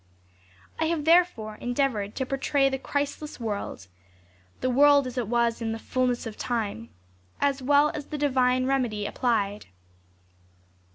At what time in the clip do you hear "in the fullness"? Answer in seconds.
5.61-6.25